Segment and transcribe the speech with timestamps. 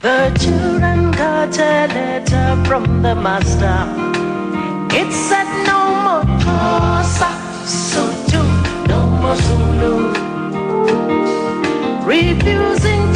[0.00, 3.84] The children got a letter from the master.
[4.96, 7.30] It said no more Xhosa,
[7.68, 8.42] Sotho,
[8.88, 10.14] no more Zulu.
[12.06, 13.09] Refusing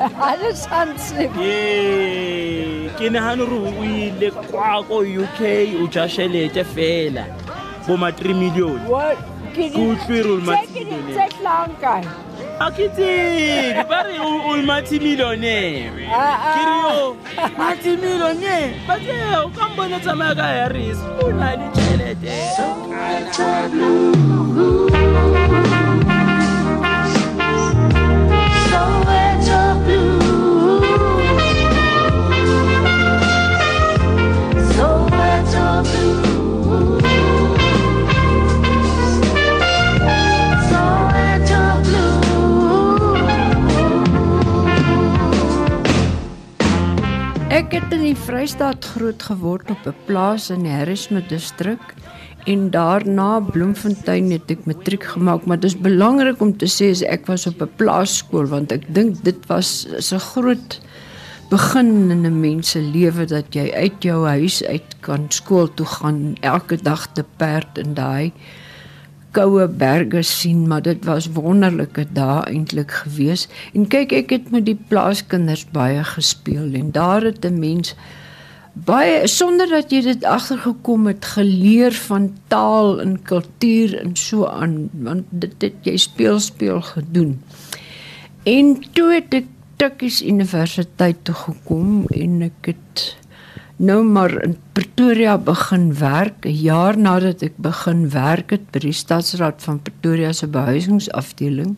[0.00, 1.36] ga le tshwantseng
[2.96, 5.40] ke nagane gore o ile kwa ko uk
[5.82, 7.24] o ja šhelete fela
[7.86, 8.80] boma 3 million.
[9.54, 12.04] Ke utlwe re olmatsetlhankae
[12.60, 16.52] a ke tsebe ba re olmatimillionaire ah, ah.
[16.54, 17.16] ke re yo
[17.56, 22.36] matimillionaire bateo ka mbone tsamaya ka harris o na le tšhelete
[47.80, 51.80] Ek het in die Vrystaat groot geword op 'n plaas in die Harrismith distrik
[52.44, 57.26] en daarna Bloemfontein het ek matriek gemaak, maar dit is belangrik om te sê ek
[57.26, 60.80] was op 'n plaasskool want ek dink dit was 'n groot
[61.48, 65.86] begin in 'n mens se lewe dat jy uit jou huis uit kan skool toe
[65.86, 68.32] gaan elke dag te perd in daai
[69.30, 73.48] koue berge sien, maar dit was wonderlike dae eintlik gewees.
[73.74, 77.94] En kyk, ek het met die plaaskinders baie gespeel en daar het 'n mens
[78.72, 84.88] baie sonder dat jy dit agtergekom het geleer van taal en kultuur en so aan,
[84.92, 87.42] want dit het jy speel speel gedoen.
[88.42, 89.48] En toe het ek
[89.80, 93.04] Tukkies Universiteit toe gekom en ek het
[93.80, 98.92] nou maar in Pretoria begin werk 'n jaar nadat ek begin werk het by die
[98.92, 101.76] Stadsraad van Pretoria se behuisingsafdeling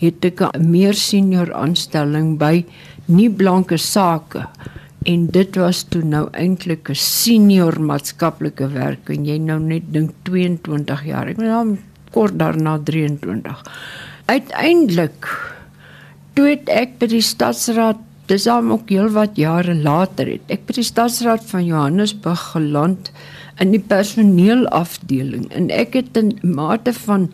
[0.00, 2.64] het ek 'n meer senior aanstelling by
[3.06, 4.48] nie blanke sake.
[5.04, 10.10] En dit was toe nou eintlik 'n senior maatskaplike werk en jy nou net dink
[10.22, 11.28] 22 jaar.
[11.28, 11.78] Ek ben nou
[12.10, 13.62] kort daarna 23
[14.28, 15.28] uiteindelik
[16.36, 20.86] toe ek by die stadsraad dis al ook heelwat jare later het ek by die
[20.86, 23.10] stadsraad van Johannesburg geland
[23.62, 27.28] in die personeelafdeling en ek het 'n mate van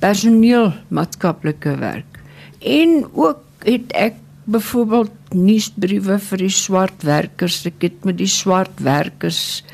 [0.00, 2.20] personeel maatskaplike werk
[2.60, 4.14] en ook het ek
[4.44, 9.64] byvoorbeeld nuusbriewe vir die swart werkers ek het met die swart werkers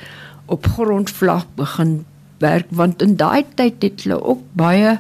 [0.47, 2.05] op grondvlag begin
[2.39, 4.99] werk want in daai tyd het hulle ook baie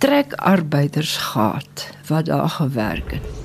[0.00, 3.39] trekarbeiders gehad wat daar gewerk het.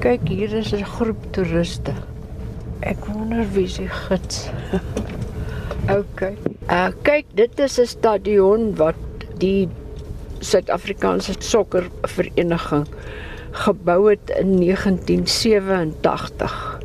[0.00, 1.92] Kyk, hier is 'n groep toeriste.
[2.80, 4.48] Ek wonder wie se gids.
[6.00, 6.32] OK.
[6.72, 8.96] Uh kyk, dit is 'n stadion wat
[9.42, 9.68] die
[10.40, 12.88] Suid-Afrikaanse sokkervereniging
[13.66, 16.80] gebou het in 1987.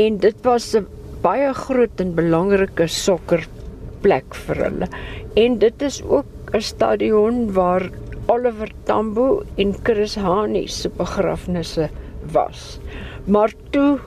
[0.00, 0.88] En dit was 'n
[1.20, 4.88] baie groot en belangrike sokkerplek vir hulle.
[5.36, 7.90] En dit is ook 'n stadion waar
[8.28, 11.88] Oliver Tambo en Chris Hani se begrafnisse
[12.32, 12.78] was.
[13.24, 13.98] Maar toe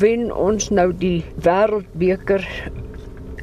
[0.00, 2.44] wen ons nou die Wêreldbeker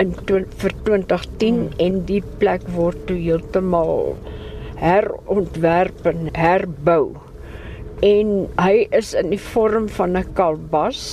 [0.04, 1.74] in vir 2010 hmm.
[1.82, 4.14] en die plek word toe heeltemal
[4.82, 7.18] herontwerp en herbou.
[8.06, 8.32] En
[8.62, 11.04] hy is in die vorm van 'n kalbas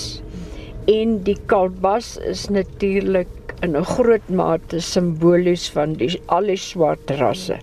[0.89, 7.17] en die kalbas is natuurlik in 'n groot mate simbolies van die al die swart
[7.17, 7.57] rasse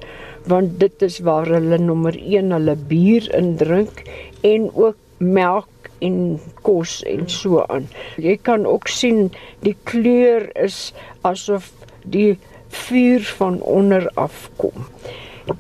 [0.48, 4.04] want dit is waar hulle nommer 1 hulle bier indrink
[4.42, 7.88] en ook melk en kos en so aan.
[8.22, 9.32] Jy kan ook sien
[9.66, 11.72] die kleur is asof
[12.04, 12.38] die
[12.86, 14.86] vuur van onder af kom.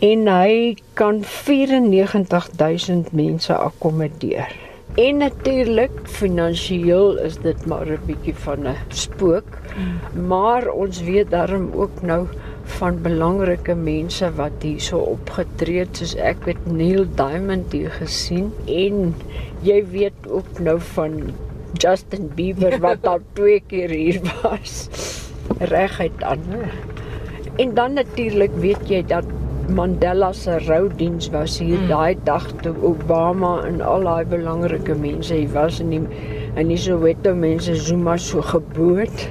[0.01, 4.53] En hy kan 94000 mense akkommodeer.
[4.95, 9.49] En natuurlik finansiëel is dit maar 'n bietjie van 'n spook.
[10.27, 12.27] Maar ons weet daarom ook nou
[12.65, 19.13] van belangrike mense wat hierso opgetree het soos ek het Neil Diamond hier gesien en
[19.65, 21.19] jy weet ook nou van
[21.77, 24.89] Justin Bieber wat al twee keer hier was
[25.59, 26.43] reguit aan.
[26.49, 26.67] hè.
[27.55, 29.25] En dan natuurlik weet jy dat
[29.69, 31.87] Mandela se roudiens was hier mm.
[31.89, 36.01] daai dag toe Obama en al daai belangrike mense hier was en die
[36.55, 39.25] en die Soweto mense Zuma so geboot.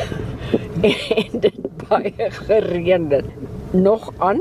[0.85, 3.29] en dit baie gereën het.
[3.73, 4.41] Nog aan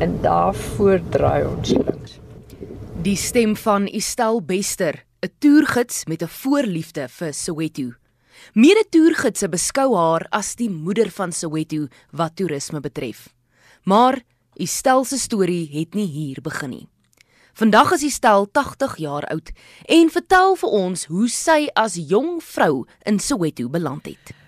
[0.00, 2.18] en daarvoor draai ons links.
[3.02, 7.92] Die stem van Estel Bester, 'n toergids met 'n voorliefde vir Soweto.
[8.52, 13.28] Mede-toergidse beskou haar as die moeder van Soweto wat toerisme betref.
[13.84, 14.22] Maar
[14.54, 16.88] Estel se storie het nie hier begin nie.
[17.52, 19.50] Vandag is Estel 80 jaar oud
[19.84, 24.39] en vertel vir ons hoe sy as jong vrou in Soweto beland het.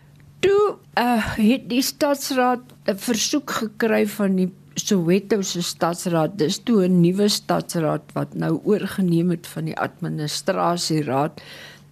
[0.43, 6.39] Toe uh, het die stadsraad 'n versoek gekry van die Soweto se stadsraad.
[6.39, 11.43] Dis toe 'n nuwe stadsraad wat nou oorgeneem het van die administrasieraad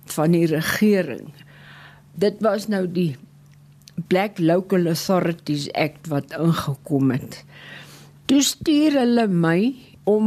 [0.05, 1.29] van die regering.
[2.15, 3.17] Dit was nou die
[4.09, 7.45] Black Local Authorities Act wat ingekom het.
[8.25, 9.75] Toe stuur hulle my
[10.05, 10.27] om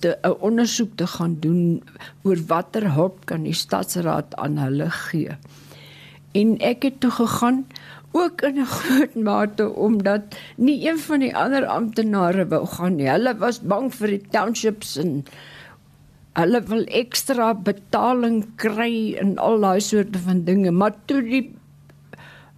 [0.00, 1.82] 'n ondersoek te gaan doen
[2.22, 5.38] oor watter hulp kan die stadsraad aan hulle gee.
[6.36, 7.64] En ek het toe gegaan
[8.16, 10.22] ook in 'n groot mate omdat
[10.56, 13.08] nie een van die ander amptenare wou gaan nie.
[13.08, 15.24] Hulle was bang vir die townships en
[16.36, 20.70] hulle wil ekstra betaling kry en al daai soorte van dinge.
[20.70, 21.54] Maar toe die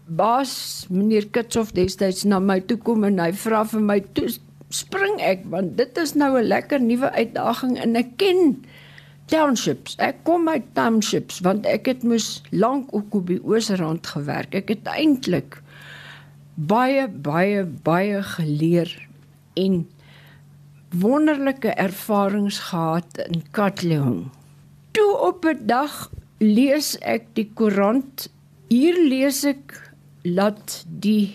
[0.06, 4.28] baas meneer Kitsoff destyds na my toe kom en hy vra vir my toe
[4.74, 8.64] spring ek want dit is nou 'n lekker nuwe uitdaging en ek ken
[9.28, 9.96] townships.
[10.02, 14.54] Ek kom uit townships want ek het mos lank ook op die Oosrand gewerk.
[14.56, 15.60] Ek het eintlik
[16.58, 18.90] baie baie baie geleer
[19.58, 19.84] en
[20.90, 24.30] wonderlike ervarings gehad in Katlehong.
[24.96, 28.30] Toe op 'n dag lees ek die koerant.
[28.68, 29.92] Hier lees ek
[30.22, 31.34] dat die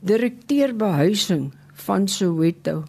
[0.00, 2.84] direkteur behuising van Soweto,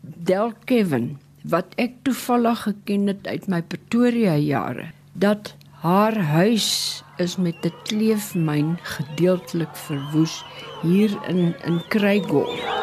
[0.00, 7.36] Del Kevin wat ek toevallig geken het uit my Pretoria jare dat haar huis is
[7.36, 10.44] met 'n kleefmyn gedeeltelik verwoes
[10.82, 12.81] hier in in Krygol.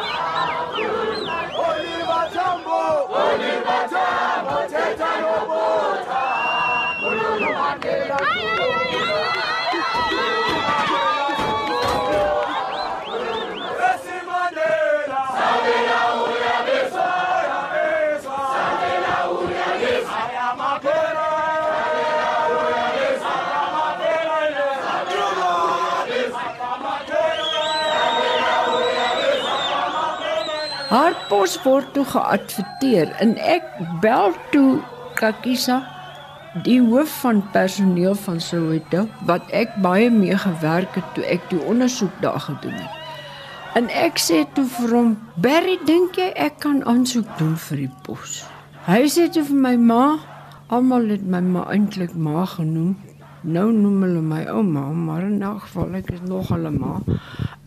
[31.30, 33.66] Pos word toe geadverteer en ek
[34.02, 34.80] bel toe
[35.20, 35.78] Kakisa
[36.64, 41.60] die hoof van personeel van Soweto wat ek baie mee gewerk het toe ek die
[41.70, 42.96] ondersoek daar gedoen het.
[43.78, 47.92] En ek sê toe vir hom, "Barry, dink jy ek kan aansoek doen vir die
[48.02, 48.44] pos?"
[48.86, 50.18] Hy sê toe vir my ma,
[50.68, 52.96] almal het my ma eintlik ma genoem.
[53.42, 57.00] Nou noem hulle my ouma, maar in elk geval ek is nog hulle ma.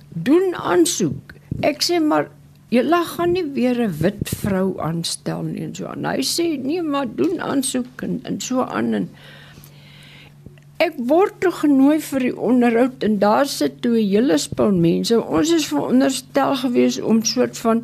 [0.09, 1.33] Doen aansoek.
[1.61, 2.27] Ek sê maar
[2.81, 6.05] Lag gaan nie weer 'n wit vrou aanstel nie en so aan.
[6.05, 9.09] Hy sê nee, maar doen aansoek en, en so aan en
[10.79, 15.21] ek word toe genooi vir die onderhoud en daar sit toe 'n hele span mense.
[15.21, 17.83] Ons is veronderstel gewees om soort van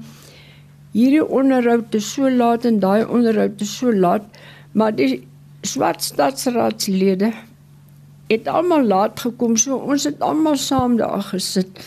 [0.93, 4.25] hierdie onderhoud te so laat en daai onderhoud te so laat,
[4.71, 5.27] maar die
[5.61, 7.31] swart stadsraadslede
[8.29, 11.79] het almal laat gekom, so ons het almal saam daar gesit.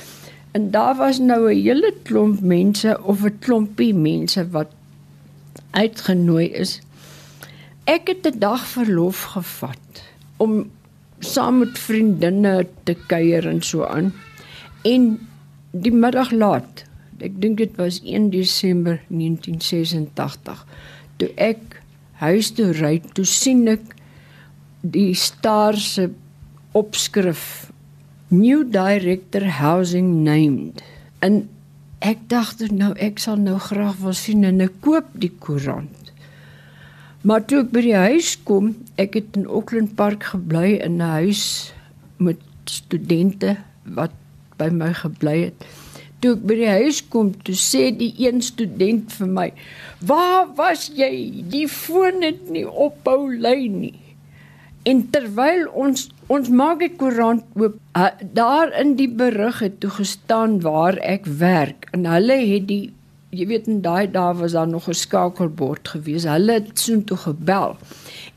[0.52, 4.70] En daar was nou 'n hele klomp mense of 'n klompie mense wat
[5.70, 6.80] uitgenooi is.
[7.84, 10.02] Ek het 'n dag verlof gevat
[10.36, 10.70] om
[11.18, 14.12] saam met vriendinne te kuier en so aan.
[14.82, 15.28] En
[15.70, 16.84] die middag laat,
[17.18, 20.66] ek dink dit was 1 Desember 1986,
[21.16, 21.82] toe ek
[22.12, 23.94] huis toe ry, toe sien ek
[24.80, 26.10] die Star se
[26.72, 27.71] opskrif
[28.32, 30.80] new director housing named.
[31.20, 31.44] En
[32.00, 36.12] ek dacht nou ek sal nou graag wil sien en ek koop die koerant.
[37.22, 41.12] Maar toe ek by die huis kom ek het in Auckland Park gebly in 'n
[41.22, 41.74] huis
[42.16, 44.16] met studente wat
[44.56, 45.66] by my gebly het.
[46.24, 49.52] Toe ek by die huis kom toe sê die een student vir my
[50.00, 51.44] waar was jy?
[51.52, 54.00] Die foon het nie ophou lui nie.
[54.82, 57.76] En terwyl ons ons maak die koerant oop,
[58.36, 62.84] daar in die berig het toe gestaan waar ek werk en hulle het die
[63.32, 66.24] jy weet in daai dae was daar nog 'n skakelbord gewees.
[66.24, 67.76] Hulle het soontoe gebel.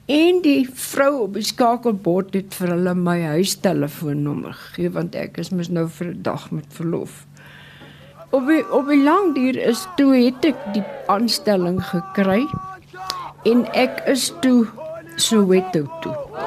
[0.07, 5.51] En die vrou op die skakelbord het vir hulle my huistelefoonnommer gegee want ek is
[5.51, 7.25] mos nou vir 'n dag met verlof.
[8.31, 12.47] Op die, op die lang duur is toe het ek die aanstelling gekry
[13.43, 14.67] en ek is toe
[15.15, 16.44] Soweto toe.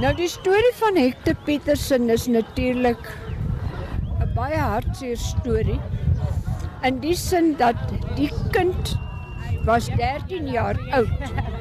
[0.00, 2.98] Nou die storie van Hector Petersen is natuurlik
[4.18, 5.80] 'n baie hartseer storie.
[6.82, 7.76] In die sin dat
[8.16, 8.98] die kind
[9.64, 11.59] was 13 jaar oud.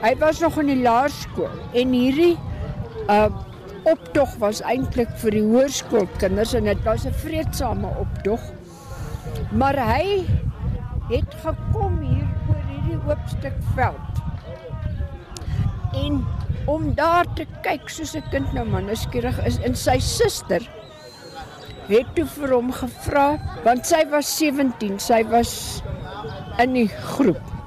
[0.00, 2.36] Hy was nog in die laerskool en hierdie
[3.12, 3.28] uh
[3.88, 8.40] optog was eintlik vir die hoërskoolkinders en dit was 'n vreedsame optog.
[9.56, 10.26] Maar hy
[11.08, 14.12] het gekom hier oor hierdie oop stuk veld.
[15.96, 16.20] En
[16.66, 20.68] om daar te kyk soos 'n kind nou maar nuuskierig is en sy suster
[21.88, 25.82] het toe vir hom gevra want sy was 17, sy was
[26.58, 27.59] in die groep.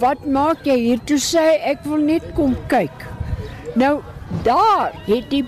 [0.00, 3.04] Wat maak jy hier toe sê hy, ek wil net kom kyk.
[3.76, 4.00] Nou
[4.46, 5.44] daar het die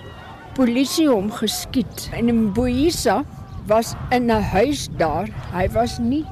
[0.56, 3.22] polisie hom geskiet en Mboisa
[3.70, 5.28] was in 'n huis daar.
[5.52, 6.24] Hy was nie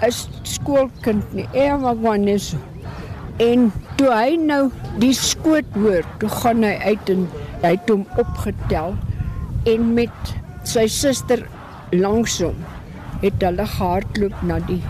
[0.00, 0.12] 'n
[0.44, 1.48] skoolkind nie.
[1.52, 2.56] Emagwaneso.
[3.38, 7.28] En toe hy nou die skoot hoor, toe gaan hy uit en
[7.62, 8.96] hy het hom opgetel
[9.66, 11.46] en met sy suster
[11.92, 12.56] langs hom
[13.22, 14.82] het hulle gehardloop na die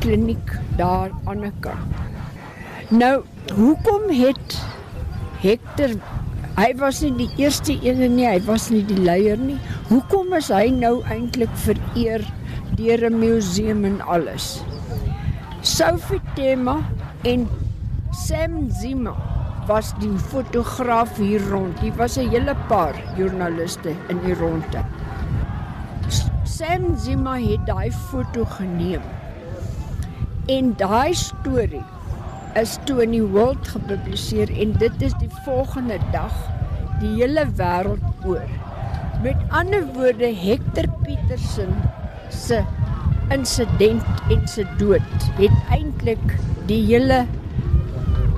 [0.00, 1.82] kliniek daar aan die kant.
[2.88, 4.56] Nou, hoekom het
[5.42, 5.92] Hector
[6.58, 9.58] hy was nie die eerste een nie, hy was nie die leier nie.
[9.92, 12.24] Hoekom is hy nou eintlik vereer
[12.78, 14.62] deur 'n museum en alles?
[15.62, 16.78] Sophie Tema
[17.22, 17.46] en
[18.10, 19.14] Sam Zima
[19.68, 21.78] was die fotograaf hier rond.
[21.78, 24.82] Hier was 'n hele paar joernaliste in die ronde.
[26.44, 29.02] Sam Zima het daai foto geneem.
[30.48, 31.82] En daai storie
[32.56, 36.32] is toe in die World gepubliseer en dit is die volgende dag
[37.02, 38.48] die hele wêreld oor.
[39.20, 41.76] Met ander woorde Hector Petersen
[42.32, 42.62] se
[43.34, 46.36] insident en se dood het eintlik
[46.70, 47.26] die hele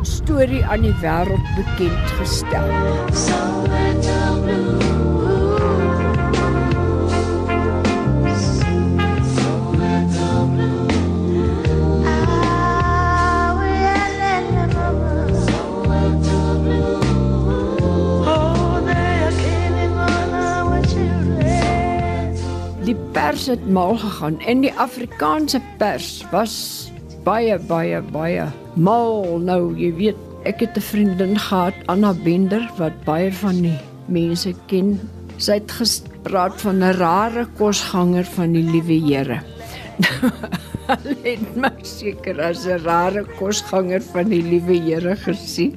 [0.03, 2.75] storie aan die wêreld bekend gestel.
[3.15, 4.90] Soweto
[23.13, 26.55] pers het mal gegaan en die Afrikaanse pers was
[27.27, 29.39] baie baie baie mal.
[29.43, 34.55] Nou jy weet ek het 'n vriendin gehad Anna Bender wat baie van die mense
[34.67, 34.99] ken.
[35.37, 39.41] Sy het gepraat van 'n rare kosganger van die liewe Here
[40.91, 45.77] Hulle het my seker as 'n rare kosganger van die liewe Here gesien.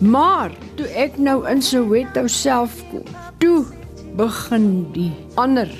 [0.00, 3.04] Maar toe ek nou in Soweto self kom,
[3.38, 3.64] toe
[4.14, 5.70] begin die ander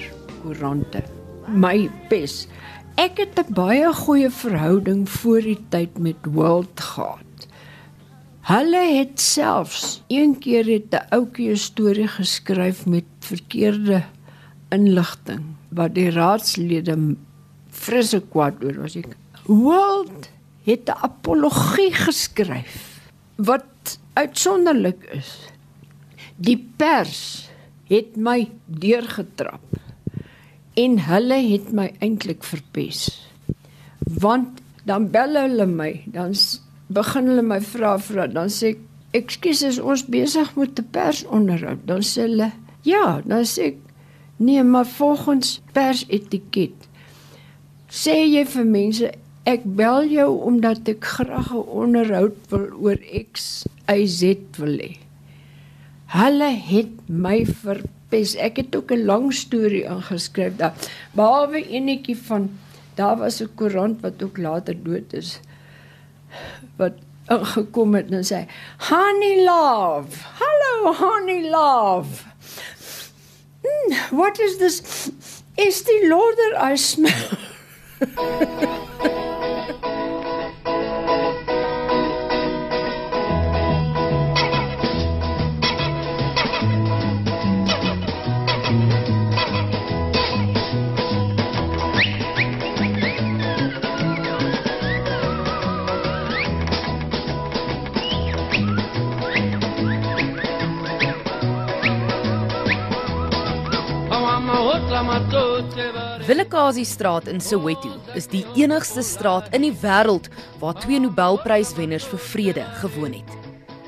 [0.42, 1.04] koerante
[1.46, 2.46] my pes.
[2.98, 7.48] Ek het 'n baie goeie verhouding voor die tyd met World gehad.
[8.44, 14.02] Hulle het selfs een keer het 'n ouetjie 'n storie geskryf met verkeerde
[14.70, 17.16] inligting wat die raadslede
[17.70, 19.16] frisse kwaad oor was ek.
[19.46, 20.30] World
[20.64, 23.00] het 'n apologie geskryf
[23.36, 25.50] wat uitsonderlik is.
[26.36, 27.53] Die pers
[27.88, 29.78] het my deurgetrap
[30.74, 33.06] en hulle het my eintlik verpes.
[34.20, 36.34] Want dan bel hulle my, dan
[36.92, 38.82] begin hulle my vra vra, dan sê ek
[39.14, 41.86] ekskuus is ons besig met 'n personderhoud.
[41.86, 42.50] Dan sê hulle
[42.82, 43.78] ja, dan sê ek
[44.36, 46.74] nee, maar volgens persetiket
[47.94, 49.10] sê jy vir mense
[49.46, 52.98] ek bel jou omdat ek graag 'n onderhoud wil oor
[53.32, 54.22] X Y Z
[54.58, 55.03] wil hê.
[56.14, 58.37] Hulle het my verpes.
[58.38, 60.75] Ek het ook 'n lang storie ingeskryf daar.
[61.12, 62.50] Behalwe enetjie van
[62.94, 65.40] daar was 'n koerant wat ook later dood is
[66.76, 66.92] wat
[67.28, 68.47] ingekom het en sê
[68.78, 70.18] Honey love.
[70.40, 72.25] Hallo honey love.
[73.62, 75.09] Hmm, what is this?
[75.54, 77.38] Is die lauder I smell?
[106.64, 110.30] Willekasi straat in Soweto is die enigste straat in die wêreld
[110.62, 113.33] waar twee Nobelpryswenners vir vrede gewoon het.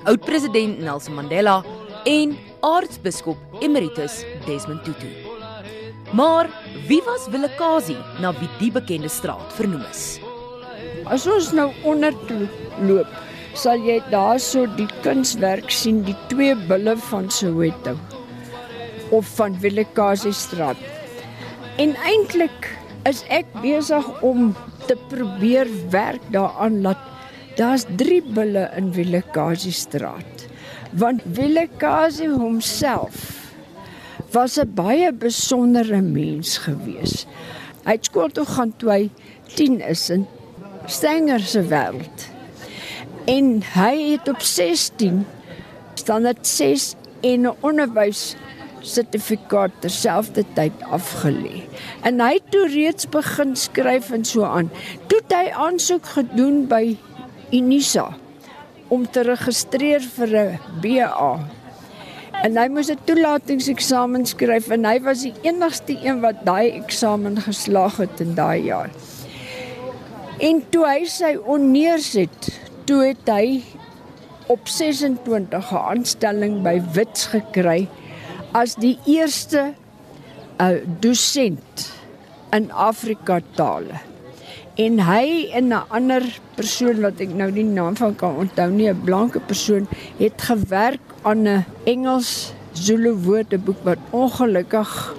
[0.04, 1.62] Oud-president Nelson Mandela
[2.04, 5.08] en aartsbiskop emeritus Desmond Tutu.
[6.12, 6.50] Maar
[6.90, 10.18] wie was Willekasi na wie die bekende straat vernoem is?
[11.08, 12.42] As ons nou onder toe
[12.84, 13.08] loop,
[13.56, 17.96] sal jy daarso die kunswerk sien, die twee bulle van Soweto
[19.16, 20.95] of van Willekasi straat.
[21.76, 22.70] En eintlik
[23.04, 24.54] is ek besig om
[24.88, 27.02] te probeer werk daaraan dat
[27.58, 30.46] daar's 3 bulle in Willekasi straat.
[30.96, 33.18] Want Willekasi homself
[34.32, 37.26] was 'n baie besondere mens gewees.
[37.84, 39.10] Hy het skool toe gaan toe hy
[39.54, 40.26] 10 is in
[40.86, 42.28] Stenger se wêreld.
[43.26, 45.26] En hy het op 16
[45.94, 48.36] standaard 6 en 'n onderwys
[48.86, 51.64] sertifikaat terselfdertyd afgelê.
[52.06, 54.70] En hy het toe reeds begin skryf en so aan.
[55.10, 56.96] Toe het hy aansoek gedoen by
[57.52, 58.08] Unisa
[58.88, 61.32] om te registreer vir 'n BA
[62.44, 67.40] En hy moes 'n toelatingseksamen skryf en hy was die enigste een wat daai eksamen
[67.40, 68.90] geslaag het in daai jaar.
[70.38, 72.50] En toe hy sy onneers het,
[72.84, 73.62] toe het hy
[74.46, 77.88] op 26 'n aanstelling by Wits gekry
[78.52, 79.74] as die eerste
[80.60, 81.92] uh, dosent
[82.52, 84.00] in Afrika tale.
[84.76, 86.22] En hy en 'n ander
[86.54, 89.88] persoon wat ek nou die naam van kan onthou nie, 'n blanke persoon
[90.18, 95.14] het gewerk aan 'n Engels Zulu woordeboek wat ongelukkig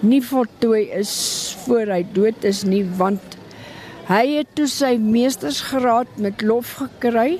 [0.00, 3.36] nie voltooi is voor hy dood is nie want
[4.08, 7.38] hy het toe sy meestersgraad met lof gekry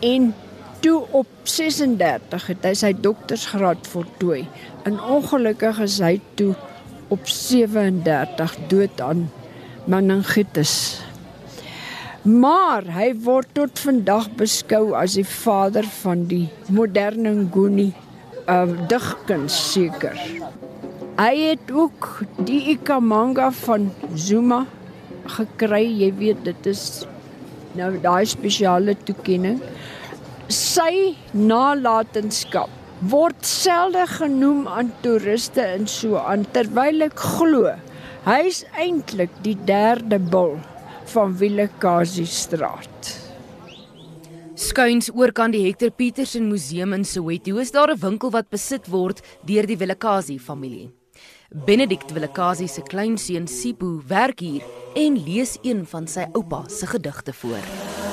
[0.00, 0.34] en
[0.84, 4.44] toe op 36 het hy sy doktorsgraad voltooi
[4.88, 6.54] en ongelukkig is hy toe
[7.14, 9.28] op 37 dood aan
[9.88, 10.74] meningitis
[12.28, 17.92] Maar hy word tot vandag beskou as die vader van die moderne Nguni
[18.50, 20.18] uh digkuns seker.
[21.18, 22.08] Hy het ook
[22.44, 24.64] die Ikamanga van Zuma
[25.38, 27.06] gekry, jy weet dit is
[27.78, 29.62] nou daai spesiale toekenning.
[30.48, 32.72] Sy nalatenskap
[33.12, 37.74] word selde genoem aan toeriste en so aan terwyl ek glo
[38.24, 40.56] hy's eintlik die derde bul
[41.12, 43.12] van Willekasi straat.
[44.56, 49.20] Skuins oorkant die Hector Petersen Museum in Soweto is daar 'n winkel wat besit word
[49.44, 50.88] deur die Willekasi familie.
[51.52, 54.64] Benedict Willekasi se kleinseun Sipho werk hier
[54.96, 58.07] en lees een van sy oupa se gedigte voor.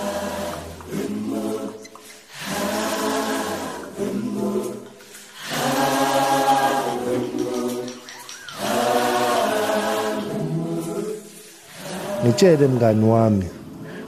[12.25, 13.45] Ngitshele mngani wami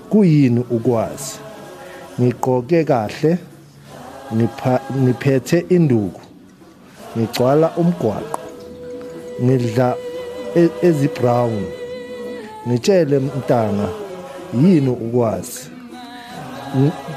[0.09, 1.39] kuyini ukwazi?
[2.21, 3.37] Ngigqoke kahle
[5.01, 6.21] ngiphethe induku
[7.17, 8.39] ngigcwala umgwaqo
[9.43, 9.95] ngidla
[10.55, 11.63] e-, ezibrown.
[12.67, 13.89] Ngitshele mntanga
[14.63, 15.69] yini ukwazi?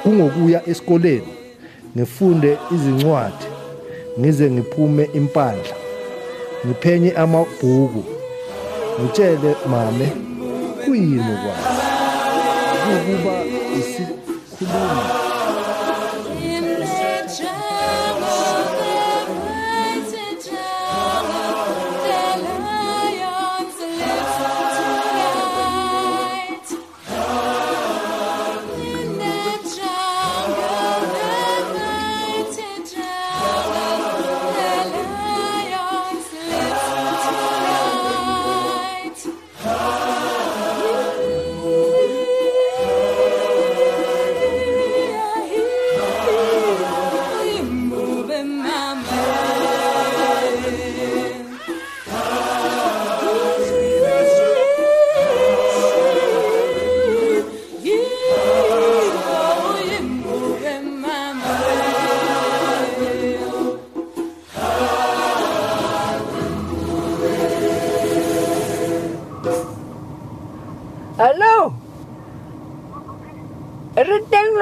[0.03, 1.33] Kungokuya esikoleni
[1.97, 3.47] ngifunde izincwadi
[4.21, 5.77] ngize ngiphume impandla
[6.67, 8.05] ngiphenye amabhuku.
[9.01, 10.30] Ngitshele mame
[10.85, 11.65] kuyini okwayo
[12.87, 13.35] ngokuba
[13.81, 15.30] isikhulumi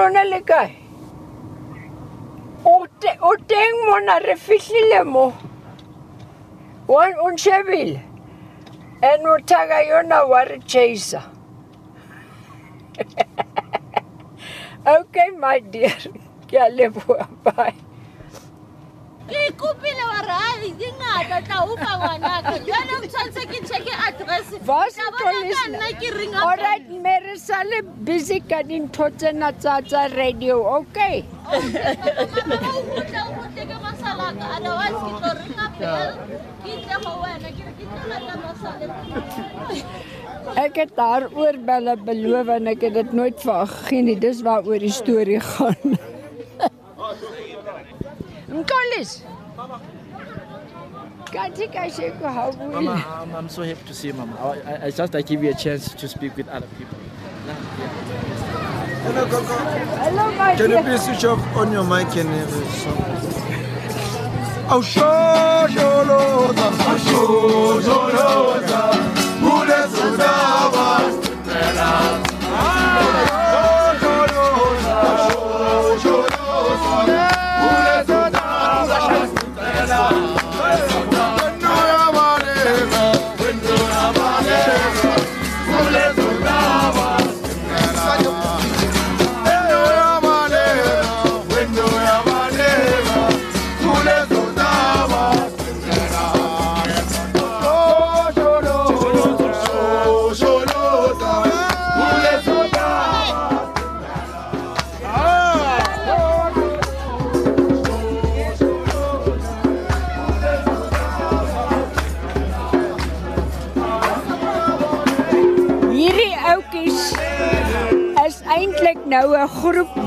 [0.09, 0.71] Λοναλικά.
[2.63, 5.35] Ούτε, ούτε ήμουν ρε φίλε μου.
[7.27, 7.91] Un chevil.
[9.11, 11.21] En utaga yo na war chesa.
[14.97, 15.99] okay, my dear.
[16.49, 17.79] Ke a leboha, bye.
[19.29, 22.55] Ke ikopile wa re a di ngata tla upa ngwanaka.
[27.05, 27.35] mere
[28.09, 28.61] busy ka
[29.61, 30.57] tsa tsa radio.
[30.81, 31.17] Okay.
[31.49, 36.11] Kgutle, o kgutle ke masalaka otherwise ke tlo ringa bell
[36.65, 38.85] ke tle go wena ke re ke tlo lata masale
[40.65, 43.39] Ek het daar oor belle beloof en ek het dit nooit
[43.73, 44.19] gegee nie.
[44.27, 45.99] Dis waaroor die storie gaan.
[48.61, 49.13] Nkolis.
[51.33, 53.23] Kanti kahle ku Mama, hawu.
[53.23, 54.37] I'm, I'm so happy to see you, Mama.
[54.37, 56.99] I, I, I just I give you a chance to speak with other people.
[59.05, 59.55] Hello, Coco.
[60.05, 63.05] Hello my Can you please switch off on your mic and have a song?
[64.71, 66.57] Oh, sure, sure, Lord.
[66.59, 66.79] Oh,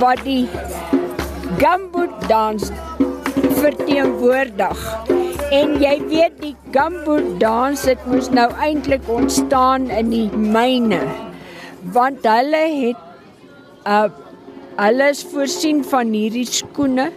[0.02, 0.48] wat die
[1.62, 2.72] gumboot dans
[3.62, 4.80] verteenwoordig.
[5.54, 11.04] En jy weet die gumboot dans het mos nou eintlik ontstaan in die myne.
[11.94, 13.08] Want hulle het
[13.86, 14.10] uh
[14.82, 17.10] hulle is voorsien van hierdie skoene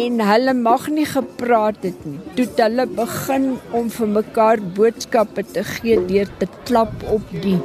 [0.00, 2.18] en hulle mag nie gepraat het nie.
[2.34, 7.60] Toe het hulle begin om vir mekaar boodskappe te gee deur te klap op die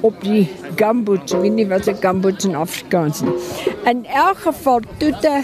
[0.00, 3.34] op die gumboots, ek weet nie wat 'n gumboots in Afrikaans nie.
[3.84, 5.42] In elk geval toe te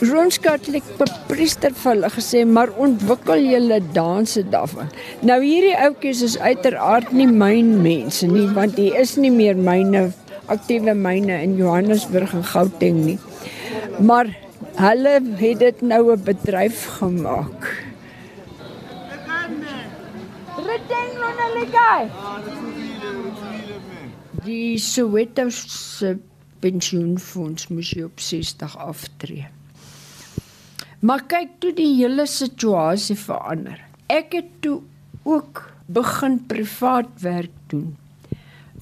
[0.00, 0.84] Rooms-Katolik
[1.26, 4.90] priester vir hulle gesê, maar ontwikkel julle danse daarvan.
[5.20, 10.12] Nou hierdie ouetjies is uiteraard nie myn mense nie, want hier is nie meer myne
[10.52, 13.18] aktiewe myne in Johannesburg en Gauteng nie.
[13.98, 14.30] Maar
[14.76, 17.86] hulle het dit nou 'n bedryf gemaak.
[20.66, 22.04] Retengo na legai.
[24.46, 26.16] Die Soweto se
[26.62, 29.46] pensioenfonds moes jy op 60 aftree.
[31.02, 33.82] Maar kyk toe die hele situasie verander.
[34.06, 34.80] Ek het toe
[35.26, 37.94] ook begin privaat werk doen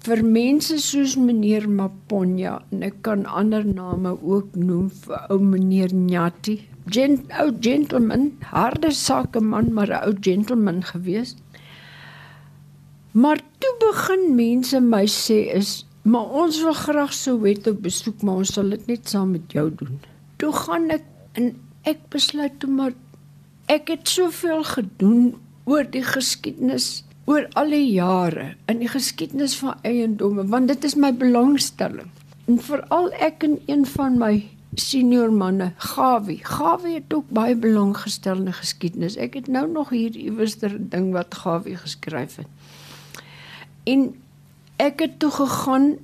[0.05, 5.95] vir mense soos meneer Maponya en ek kan ander name ook noem vir ou meneer
[5.97, 6.59] Nyati.
[6.93, 11.37] Gent, ou gentleman, harde sakeman, maar 'n ou gentleman gewees.
[13.13, 18.53] Maar toe begin mense my sê is, maar ons wil graag Soweto besoek, maar ons
[18.57, 19.97] sal dit net saam met jou doen.
[20.43, 21.07] Toe gaan ek
[21.41, 21.55] en
[21.89, 22.93] ek besluit toe maar
[23.73, 29.81] ek het soveel gedoen oor die geskiedenis oor al die jare in die geskiedenis van
[29.89, 32.11] eiendomme want dit is my belangstelling.
[32.45, 34.35] En veral ek en een van my
[34.77, 36.41] senior manne, Gawie.
[36.45, 39.17] Gawie het ook baie belang gestel in geskiedenis.
[39.17, 42.51] Ek het nou nog hier iewers 'n ding wat Gawie geskryf het.
[43.85, 44.15] En
[44.77, 45.97] ek het toe gegaan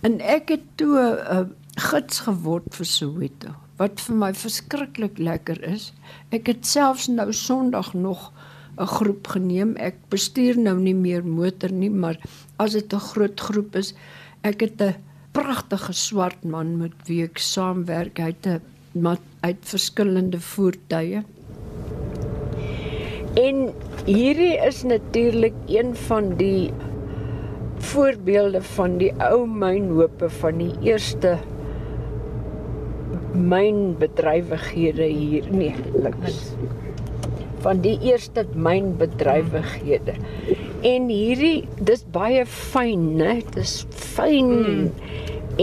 [0.00, 5.92] en ek het toe 'n gids geword vir Soweto wat vir my verskriklik lekker is.
[6.30, 8.30] Ek het selfs nou Sondag nog
[8.78, 9.76] 'n groep geneem.
[9.76, 12.18] Ek bestuur nou nie meer motor nie, maar
[12.58, 13.94] as dit 'n groot groep is,
[14.42, 14.94] ek het 'n
[15.32, 18.18] pragtige swart man met wie ek saamwerk.
[18.18, 21.24] Hy het 'n uit verskillende voertuie.
[23.40, 23.72] En
[24.06, 26.70] hierdie is natuurlik een van die
[27.84, 31.36] voorbeelde van die ou mynhope van die eerste
[33.34, 35.48] mynbedrywighede hier.
[35.50, 36.54] Nee links.
[37.64, 40.14] Van die eerste mynbedrywighede
[40.84, 43.38] en hierdie dis baie fyn né?
[43.54, 44.88] Dis fyn mm.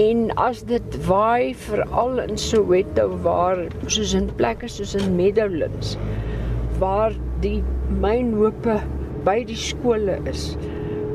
[0.02, 5.94] en as dit waai veral in Soweto waar soos in plekke soos in Meadowlands
[6.82, 7.60] waar die
[8.04, 8.80] mynhope
[9.26, 10.52] by die skole is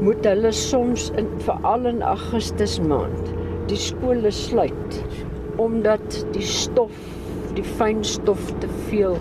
[0.03, 3.31] moet hulle soms in veral in Augustus maand
[3.71, 4.99] die skole sluit
[5.63, 6.97] omdat die stof
[7.57, 9.17] die fyn stof te veel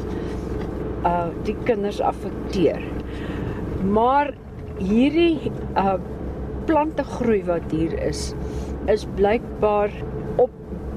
[1.05, 2.81] uh die kinders affekteer.
[3.95, 4.33] Maar
[4.81, 5.97] hierdie uh
[6.65, 8.31] plante groei wat hier is
[8.91, 9.93] is blykbaar
[10.41, 10.51] op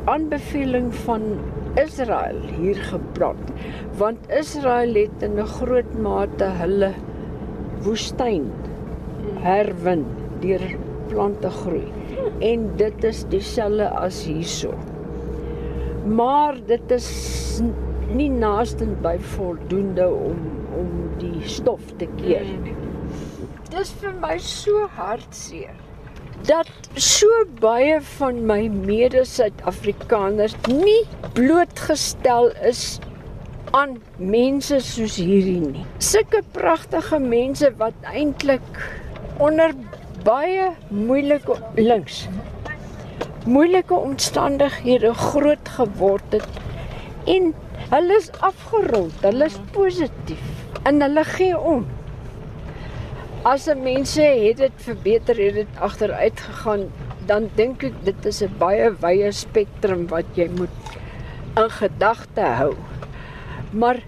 [0.09, 1.27] aanbeveling van
[1.77, 3.53] Israel hier geplant
[3.99, 6.93] want Israel het in 'n groot mate hulle
[7.87, 8.47] woestyn
[9.45, 10.05] herwin
[10.41, 10.65] deur
[11.09, 11.87] plante groei
[12.41, 14.73] en dit is dieselfde as hierso.
[16.07, 17.09] Maar dit is
[18.15, 20.47] nie naaste by voldoende om
[20.79, 22.77] om die stof te keer nie.
[23.71, 25.88] Dis vir my so hartseer
[26.47, 31.03] dat so baie van my mede-Suid-Afrikaners nie
[31.35, 32.99] blootgestel is
[33.77, 35.87] aan mense soos hierdie nie.
[35.99, 38.85] Sulke pragtige mense wat eintlik
[39.39, 39.75] onder
[40.25, 42.27] baie moeilike links
[43.49, 46.49] moeilike omstandighede groot geword het
[47.25, 47.53] en
[47.93, 50.43] hulle is afgerond, hulle is positief
[50.89, 51.87] en hulle gee om.
[53.49, 56.83] As 'n mense het dit verbeter, het dit agteruit gegaan,
[57.27, 60.77] dan dink ek dit is 'n baie wye spektrum wat jy moet
[61.57, 62.75] in gedagte hou.
[63.73, 64.03] Maar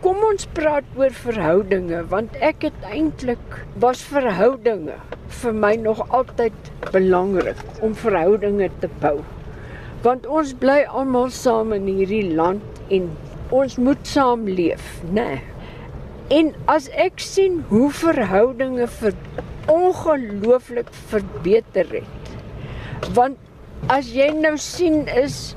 [0.00, 4.98] kom ons praat oor verhoudinge want ek het eintlik was verhoudinge
[5.40, 9.24] vir my nog altyd belangrik om verhoudinge te bou.
[10.02, 13.10] Want ons bly almal saam in hierdie land en
[13.50, 15.28] ons moet saamleef, né?
[15.34, 15.53] Nee.
[16.32, 19.12] En as ek sien hoe verhoudinge vir
[19.68, 22.30] ongelooflik verbeter het.
[23.12, 23.36] Want
[23.92, 25.52] as jy nou sien is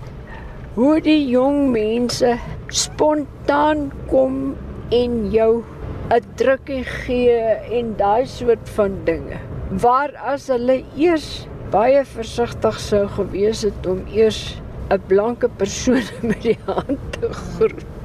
[0.76, 2.36] hoe die jong mense
[2.68, 4.58] spontaan kom
[4.92, 5.64] en jou
[6.12, 7.40] 'n drukkie gee
[7.80, 9.40] en daai soort van dinge.
[9.72, 14.60] Waar as hulle eers baie versigtig sou gewees het om eers
[14.92, 17.97] 'n blanke persoon met die hand te groet.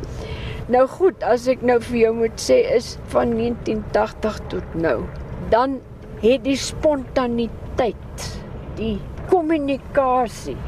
[0.70, 5.00] Nou goed, as ek nou vir jou moet sê is van 1980 tot nou,
[5.50, 5.80] dan
[6.22, 8.26] het die spontaniteit,
[8.78, 10.58] die kommunikasie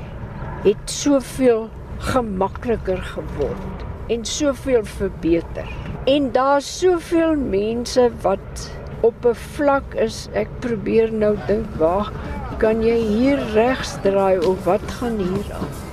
[0.65, 1.69] het soveel
[2.11, 5.71] gemakliker geword en soveel verbeter.
[6.11, 8.67] En daar's soveel mense wat
[9.01, 10.29] op 'n vlak is.
[10.35, 12.13] Ek probeer nou dink, waar
[12.59, 15.84] kan jy hier regs draai of wat gaan hier aan?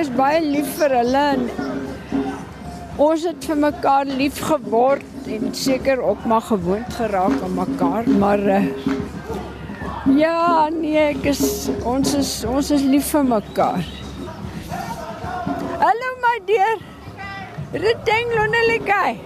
[0.00, 1.42] Is baie lief vir hulle en
[3.04, 8.40] ons het vir mekaar lief geword en seker ook maar gewoond geraak aan mekaar, maar
[8.40, 8.62] uh,
[10.16, 11.42] ja, nee, ek is
[11.84, 13.84] ons is ons is lief vir mekaar.
[15.84, 16.80] Hallo my dear.
[17.84, 19.20] Riteng lonelikai.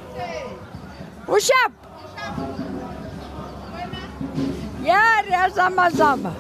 [1.27, 1.73] What's up?
[4.85, 6.35] Ja, ja, sama sama.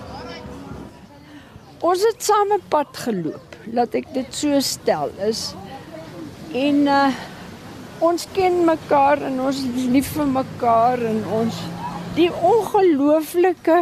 [1.80, 5.52] Ons het saam 'n pad geloop, laat ek dit so stel is.
[6.52, 7.06] En uh
[8.04, 11.60] ons ken mekaar en ons is lief vir mekaar en ons
[12.16, 13.76] die ongelooflike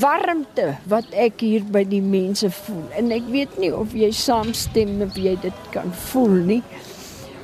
[0.00, 2.86] warmte wat ek hier by die mense voel.
[2.96, 6.62] En ek weet nie of jy saamstem of jy dit kan voel nie.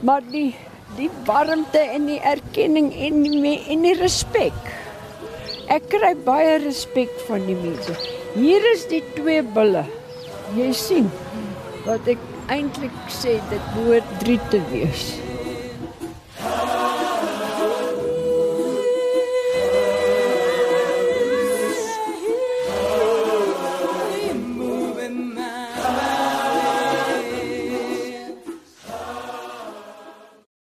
[0.00, 0.48] Maar die
[0.96, 4.56] die warmte en die erkenning en die en die respek.
[5.70, 7.94] Ek kry baie respek van die mense.
[8.34, 9.84] Hier is die twee bulle.
[10.50, 11.06] Jy sien
[11.84, 15.04] wat ek eintlik sê dit behoort 3 te wees.